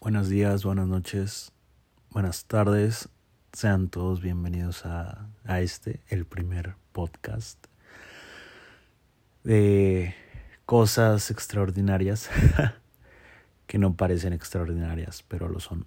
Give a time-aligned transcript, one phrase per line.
[0.00, 1.50] Buenos días, buenas noches,
[2.10, 3.08] buenas tardes.
[3.52, 7.58] Sean todos bienvenidos a, a este, el primer podcast
[9.42, 10.14] de
[10.66, 12.30] cosas extraordinarias
[13.66, 15.84] que no parecen extraordinarias, pero lo son.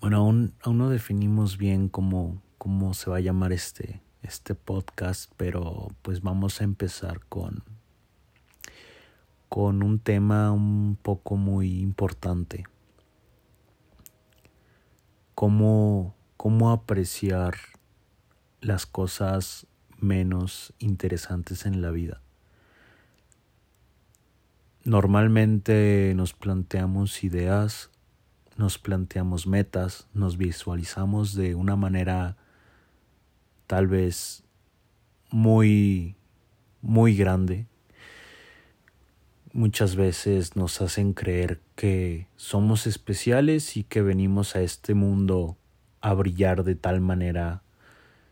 [0.00, 5.30] Bueno, aún, aún no definimos bien cómo, cómo se va a llamar este, este podcast,
[5.36, 7.62] pero pues vamos a empezar con
[9.48, 12.64] con un tema un poco muy importante.
[15.34, 17.54] Cómo, cómo apreciar
[18.60, 19.66] las cosas
[19.98, 22.20] menos interesantes en la vida.
[24.84, 27.90] Normalmente nos planteamos ideas,
[28.56, 32.36] nos planteamos metas, nos visualizamos de una manera
[33.66, 34.44] tal vez
[35.30, 36.16] muy,
[36.82, 37.66] muy grande
[39.54, 45.56] muchas veces nos hacen creer que somos especiales y que venimos a este mundo
[46.00, 47.62] a brillar de tal manera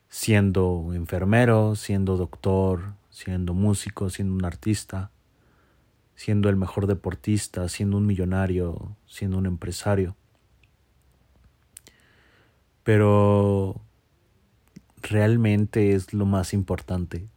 [0.08, 5.12] siendo enfermero, siendo doctor, siendo músico, siendo un artista,
[6.16, 10.16] siendo el mejor deportista, siendo un millonario, siendo un empresario.
[12.82, 13.80] Pero
[15.00, 17.28] realmente es lo más importante.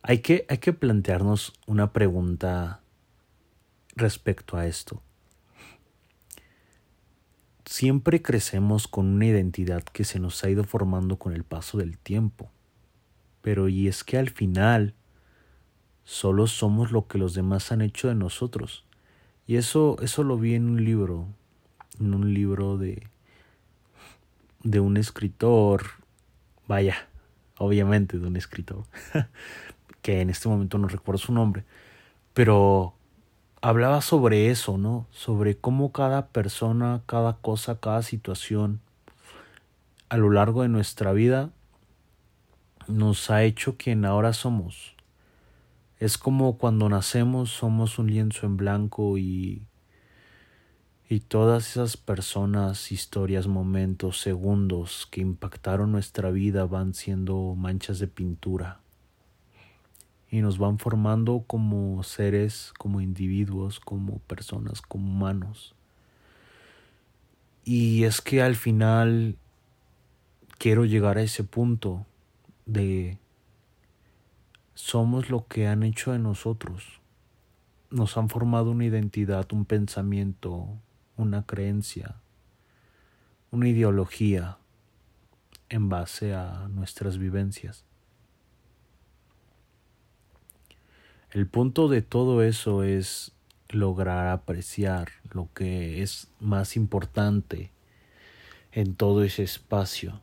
[0.00, 2.79] Hay que, hay que plantearnos una pregunta
[3.96, 5.02] respecto a esto.
[7.64, 11.98] Siempre crecemos con una identidad que se nos ha ido formando con el paso del
[11.98, 12.50] tiempo.
[13.42, 14.94] Pero y es que al final
[16.04, 18.84] solo somos lo que los demás han hecho de nosotros.
[19.46, 21.28] Y eso, eso lo vi en un libro,
[22.00, 23.06] en un libro de,
[24.62, 25.82] de un escritor,
[26.66, 27.08] vaya,
[27.58, 28.84] obviamente de un escritor,
[30.02, 31.64] que en este momento no recuerdo su nombre,
[32.34, 32.94] pero
[33.60, 35.06] hablaba sobre eso, ¿no?
[35.10, 38.80] Sobre cómo cada persona, cada cosa, cada situación
[40.08, 41.50] a lo largo de nuestra vida
[42.88, 44.96] nos ha hecho quien ahora somos.
[45.98, 49.62] Es como cuando nacemos somos un lienzo en blanco y
[51.12, 58.06] y todas esas personas, historias, momentos, segundos que impactaron nuestra vida van siendo manchas de
[58.06, 58.78] pintura
[60.30, 65.74] y nos van formando como seres, como individuos, como personas, como humanos.
[67.64, 69.36] Y es que al final
[70.58, 72.06] quiero llegar a ese punto
[72.64, 73.18] de
[74.74, 77.00] somos lo que han hecho de nosotros.
[77.90, 80.68] Nos han formado una identidad, un pensamiento,
[81.16, 82.16] una creencia,
[83.50, 84.58] una ideología
[85.68, 87.84] en base a nuestras vivencias.
[91.32, 93.32] El punto de todo eso es
[93.68, 97.70] lograr apreciar lo que es más importante
[98.72, 100.20] en todo ese espacio,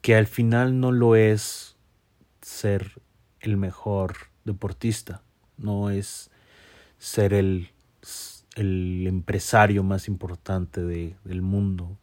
[0.00, 1.76] que al final no lo es
[2.40, 2.92] ser
[3.40, 5.20] el mejor deportista,
[5.58, 6.30] no es
[6.98, 7.68] ser el,
[8.56, 11.98] el empresario más importante de, del mundo,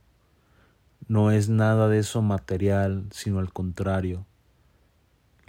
[1.07, 4.27] no es nada de eso material, sino al contrario,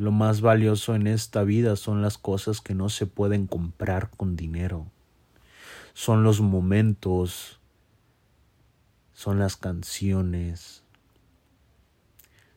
[0.01, 4.35] lo más valioso en esta vida son las cosas que no se pueden comprar con
[4.35, 4.87] dinero.
[5.93, 7.61] Son los momentos,
[9.13, 10.85] son las canciones,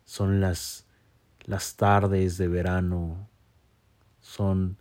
[0.05, 0.85] son las,
[1.43, 3.27] las tardes de verano,
[4.21, 4.77] son,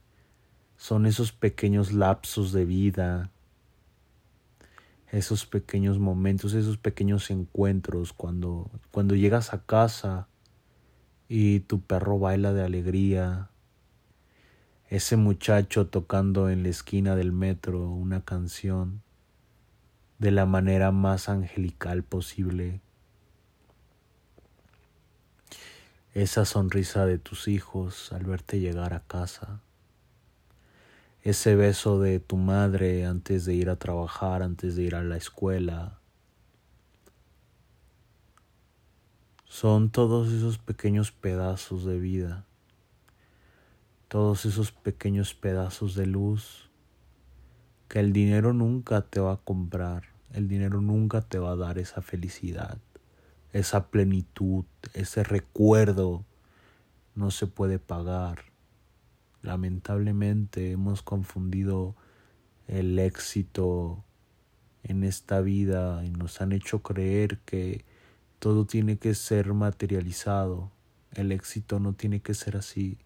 [0.76, 3.32] son esos pequeños lapsos de vida,
[5.10, 10.28] esos pequeños momentos, esos pequeños encuentros cuando, cuando llegas a casa
[11.34, 13.48] y tu perro baila de alegría.
[14.90, 19.00] Ese muchacho tocando en la esquina del metro una canción
[20.18, 22.82] de la manera más angelical posible.
[26.12, 29.62] Esa sonrisa de tus hijos al verte llegar a casa.
[31.22, 35.16] Ese beso de tu madre antes de ir a trabajar, antes de ir a la
[35.16, 36.01] escuela
[39.52, 42.46] son todos esos pequeños pedazos de vida,
[44.08, 46.70] todos esos pequeños pedazos de luz
[47.86, 51.76] que el dinero nunca te va a comprar, el dinero nunca te va a dar
[51.76, 52.78] esa felicidad,
[53.52, 54.64] esa plenitud,
[54.94, 56.24] ese recuerdo,
[57.14, 58.44] no se puede pagar.
[59.42, 61.94] Lamentablemente hemos confundido
[62.68, 64.02] el éxito
[64.82, 67.84] en esta vida y nos han hecho creer que
[68.42, 70.72] todo tiene que ser materializado.
[71.12, 72.98] El éxito no tiene que ser así.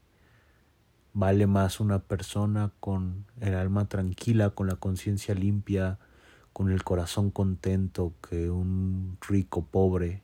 [1.13, 5.99] Vale más una persona con el alma tranquila, con la conciencia limpia,
[6.55, 10.23] con el corazón contento que un rico pobre.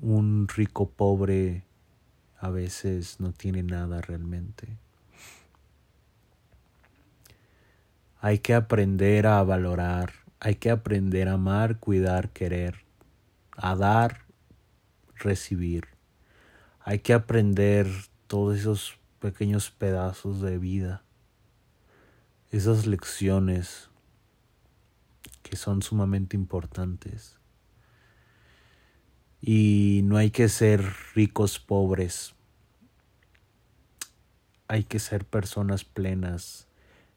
[0.00, 1.64] Un rico pobre
[2.38, 4.78] a veces no tiene nada realmente.
[8.20, 12.84] Hay que aprender a valorar, hay que aprender a amar, cuidar, querer,
[13.56, 14.24] a dar,
[15.16, 15.88] recibir.
[16.80, 17.86] Hay que aprender
[18.26, 21.02] todos esos pequeños pedazos de vida,
[22.50, 23.88] esas lecciones
[25.42, 27.38] que son sumamente importantes.
[29.40, 30.82] Y no hay que ser
[31.14, 32.34] ricos pobres,
[34.68, 36.66] hay que ser personas plenas,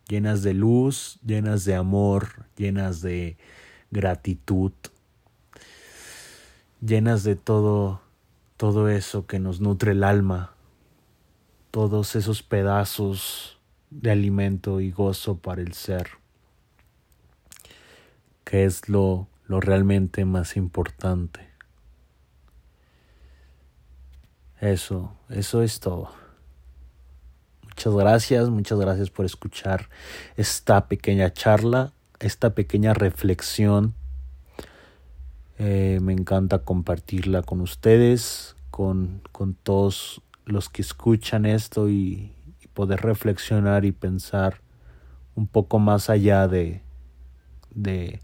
[0.07, 3.38] llenas de luz, llenas de amor, llenas de
[3.92, 4.71] gratitud,
[6.81, 8.01] llenas de todo
[8.57, 10.51] todo eso que nos nutre el alma,
[11.69, 13.59] todos esos pedazos
[13.92, 16.09] de alimento y gozo para el ser,
[18.44, 21.48] que es lo, lo realmente más importante.
[24.59, 26.12] Eso, eso es todo.
[27.77, 29.88] Muchas gracias, muchas gracias por escuchar
[30.35, 33.94] esta pequeña charla, esta pequeña reflexión
[35.59, 42.33] eh, me encanta compartirla con ustedes, con, con, todos los que escuchan esto y,
[42.74, 44.62] poder reflexionar y pensar
[45.35, 46.81] un poco más allá de,
[47.75, 48.21] de,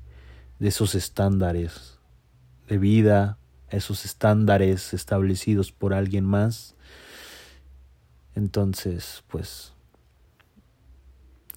[0.57, 1.99] de esos estándares
[2.67, 3.37] de vida,
[3.69, 6.73] esos estándares establecidos por alguien más.
[8.35, 9.73] Entonces, pues,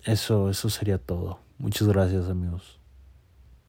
[0.05, 1.41] eso, eso sería todo.
[1.59, 2.79] Muchas gracias amigos.